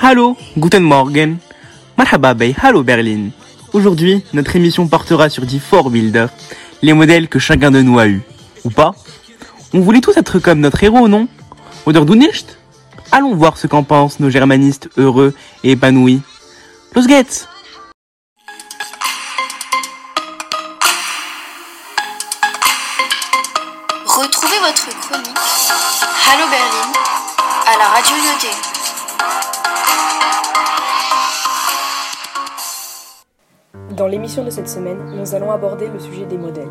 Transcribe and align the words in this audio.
Hallo, 0.00 0.36
guten 0.56 0.84
Morgen. 0.84 1.38
Marhaba 1.96 2.32
bey, 2.32 2.54
hallo 2.62 2.84
Berlin. 2.84 3.30
Aujourd'hui, 3.72 4.22
notre 4.32 4.54
émission 4.54 4.86
portera 4.86 5.28
sur 5.28 5.44
10 5.44 5.58
Forbilder, 5.58 6.26
les 6.82 6.92
modèles 6.92 7.26
que 7.26 7.40
chacun 7.40 7.72
de 7.72 7.82
nous 7.82 7.98
a 7.98 8.06
eus. 8.06 8.22
Ou 8.64 8.70
pas 8.70 8.94
On 9.74 9.80
voulait 9.80 10.00
tous 10.00 10.16
être 10.16 10.38
comme 10.38 10.60
notre 10.60 10.84
héros, 10.84 11.08
non? 11.08 11.26
Oder 11.84 12.04
du 12.04 12.16
nicht 12.16 12.58
Allons 13.10 13.34
voir 13.34 13.58
ce 13.58 13.66
qu'en 13.66 13.82
pensent 13.82 14.20
nos 14.20 14.30
germanistes 14.30 14.88
heureux 14.98 15.34
et 15.64 15.72
épanouis. 15.72 16.22
Los 16.94 17.08
geht's 17.08 17.48
Retrouvez 24.06 24.58
votre 24.60 25.00
chronique 25.00 25.38
Hallo 26.30 26.44
Berlin 26.48 26.92
à 27.66 27.78
la 27.78 27.88
radio 27.88 28.14
Lyoté. 28.14 28.77
Dans 33.98 34.06
l'émission 34.06 34.44
de 34.44 34.50
cette 34.50 34.68
semaine, 34.68 34.98
nous 35.16 35.34
allons 35.34 35.50
aborder 35.50 35.88
le 35.88 35.98
sujet 35.98 36.24
des 36.24 36.38
modèles. 36.38 36.70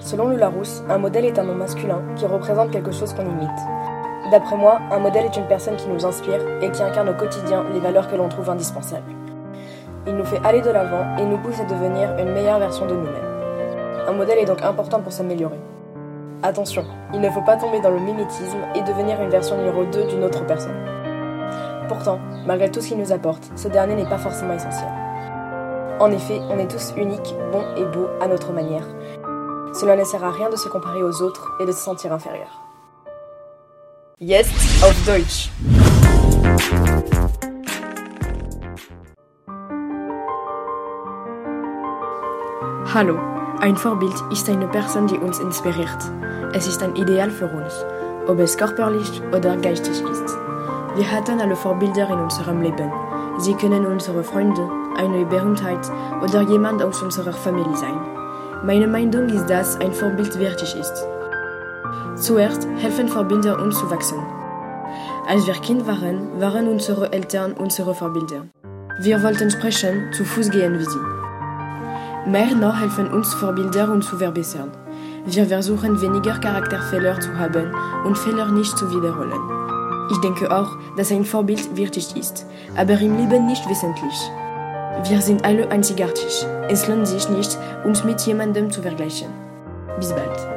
Selon 0.00 0.28
le 0.28 0.36
Larousse, 0.36 0.82
un 0.90 0.98
modèle 0.98 1.24
est 1.24 1.38
un 1.38 1.44
nom 1.44 1.54
masculin 1.54 2.02
qui 2.14 2.26
représente 2.26 2.70
quelque 2.70 2.92
chose 2.92 3.14
qu'on 3.14 3.24
imite. 3.24 3.48
D'après 4.30 4.56
moi, 4.56 4.78
un 4.90 4.98
modèle 4.98 5.24
est 5.24 5.36
une 5.36 5.46
personne 5.46 5.76
qui 5.76 5.88
nous 5.88 6.04
inspire 6.04 6.40
et 6.60 6.70
qui 6.70 6.82
incarne 6.82 7.08
au 7.08 7.14
quotidien 7.14 7.64
les 7.72 7.80
valeurs 7.80 8.06
que 8.06 8.16
l'on 8.16 8.28
trouve 8.28 8.50
indispensables. 8.50 9.14
Il 10.06 10.14
nous 10.14 10.24
fait 10.24 10.40
aller 10.44 10.60
de 10.60 10.70
l'avant 10.70 11.16
et 11.16 11.24
nous 11.24 11.38
pousse 11.38 11.60
à 11.60 11.64
devenir 11.64 12.14
une 12.18 12.32
meilleure 12.32 12.58
version 12.58 12.86
de 12.86 12.94
nous-mêmes. 12.94 14.06
Un 14.08 14.12
modèle 14.12 14.38
est 14.38 14.44
donc 14.44 14.62
important 14.62 15.00
pour 15.00 15.12
s'améliorer. 15.12 15.60
Attention, 16.42 16.84
il 17.14 17.20
ne 17.20 17.30
faut 17.30 17.40
pas 17.42 17.56
tomber 17.56 17.80
dans 17.80 17.90
le 17.90 18.00
mimétisme 18.00 18.58
et 18.74 18.82
devenir 18.82 19.22
une 19.22 19.30
version 19.30 19.56
numéro 19.56 19.84
2 19.84 20.06
d'une 20.08 20.24
autre 20.24 20.44
personne. 20.44 20.76
Pourtant, 21.88 22.18
malgré 22.46 22.70
tout 22.70 22.80
ce 22.80 22.88
qu'il 22.88 22.98
nous 22.98 23.12
apporte, 23.12 23.50
ce 23.56 23.68
dernier 23.68 23.94
n'est 23.94 24.08
pas 24.08 24.18
forcément 24.18 24.54
essentiel. 24.54 24.88
En 26.00 26.10
effet, 26.10 26.40
on 26.50 26.58
est 26.58 26.68
tous 26.68 26.92
uniques, 26.96 27.34
bons 27.52 27.64
et 27.76 27.84
beaux 27.84 28.08
à 28.20 28.26
notre 28.26 28.52
manière. 28.52 28.86
Cela 29.72 29.96
ne 29.96 30.04
sert 30.04 30.24
à 30.24 30.30
rien 30.30 30.50
de 30.50 30.56
se 30.56 30.68
comparer 30.68 31.02
aux 31.02 31.22
autres 31.22 31.52
et 31.60 31.66
de 31.66 31.72
se 31.72 31.78
sentir 31.78 32.12
inférieur. 32.12 32.60
Jetzt 34.18 34.52
auf 34.84 34.94
Deutsch. 35.06 35.50
Hallo, 42.94 43.18
ein 43.60 43.74
Vorbild 43.76 44.14
ist 44.30 44.48
eine 44.50 44.68
Person, 44.68 45.06
die 45.06 45.16
uns 45.16 45.38
inspiriert. 45.38 45.98
Es 46.52 46.66
ist 46.66 46.82
ein 46.82 46.94
Ideal 46.94 47.30
für 47.30 47.46
uns, 47.46 47.84
ob 48.28 48.38
es 48.38 48.56
körperlich 48.56 49.22
oder 49.32 49.56
geistig 49.56 50.02
ist. 50.02 50.36
Wir 50.94 51.10
hatten 51.10 51.40
alle 51.40 51.56
Vorbilder 51.56 52.10
in 52.10 52.18
unserem 52.18 52.60
Leben. 52.60 52.92
Sie 53.38 53.54
können 53.54 53.86
unsere 53.86 54.22
Freunde, 54.22 54.68
eine 54.98 55.24
Berühmtheit 55.24 55.90
oder 56.22 56.42
jemand 56.42 56.82
aus 56.82 57.02
unserer 57.02 57.32
Familie 57.32 57.74
sein. 57.76 57.98
Meine 58.62 58.86
Meinung 58.86 59.30
ist, 59.30 59.48
dass 59.48 59.80
ein 59.80 59.92
Vorbild 59.94 60.38
wichtig 60.38 60.76
ist. 60.76 61.06
Zuerst 62.16 62.68
helfen 62.76 63.08
Vorbilder 63.08 63.58
uns 63.58 63.78
zu 63.78 63.90
wachsen. 63.90 64.18
Als 65.26 65.46
wir 65.46 65.54
Kind 65.54 65.86
waren, 65.86 66.38
waren 66.38 66.68
unsere 66.68 67.10
Eltern 67.10 67.54
unsere 67.54 67.94
Vorbilder. 67.94 68.48
Wir 69.00 69.22
wollten 69.22 69.50
sprechen, 69.50 70.12
zu 70.12 70.24
Fuß 70.24 70.50
gehen 70.50 70.78
wie 70.78 70.84
sie. 70.84 72.30
Mehr 72.30 72.54
noch 72.54 72.78
helfen 72.78 73.10
uns 73.10 73.32
Vorbilder 73.32 73.90
uns 73.90 74.08
zu 74.08 74.18
verbessern. 74.18 74.70
Wir 75.24 75.46
versuchen 75.46 76.00
weniger 76.02 76.38
Charakterfehler 76.38 77.18
zu 77.18 77.36
haben 77.38 77.74
und 78.04 78.18
Fehler 78.18 78.46
nicht 78.46 78.76
zu 78.76 78.90
wiederholen. 78.90 79.61
Ich 80.12 80.18
denke 80.18 80.54
auch, 80.54 80.76
dass 80.96 81.10
ein 81.10 81.24
Vorbild 81.24 81.74
wichtig 81.74 82.14
ist, 82.16 82.44
aber 82.76 83.00
im 83.00 83.16
Leben 83.16 83.46
nicht 83.46 83.66
wesentlich. 83.66 84.30
Wir 85.08 85.22
sind 85.22 85.42
alle 85.42 85.70
einzigartig. 85.70 86.46
Es 86.68 86.86
lohnt 86.86 87.08
sich 87.08 87.30
nicht, 87.30 87.58
uns 87.84 88.04
mit 88.04 88.20
jemandem 88.20 88.70
zu 88.70 88.82
vergleichen. 88.82 89.28
Bis 89.98 90.12
bald. 90.12 90.48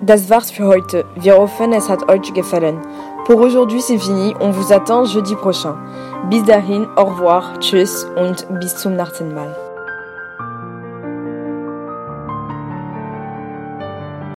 Das 0.00 0.30
war's 0.30 0.50
für 0.50 0.66
heute. 0.66 1.04
Wir 1.14 1.36
hoffen, 1.36 1.74
es 1.74 1.90
hat 1.90 2.08
euch 2.08 2.32
gefallen. 2.32 2.80
Pour 3.26 3.42
aujourd'hui, 3.42 3.82
c'est 3.82 3.98
fini. 3.98 4.34
On 4.40 4.50
vous 4.50 4.72
attend 4.72 5.04
jeudi 5.04 5.36
prochain. 5.36 5.76
Bis 6.30 6.42
dahin, 6.44 6.86
au 6.96 7.04
revoir, 7.04 7.58
tschüss 7.60 8.06
und 8.16 8.46
bis 8.60 8.76
zum 8.76 8.96
nächsten 8.96 9.34
Mal. 9.34 9.69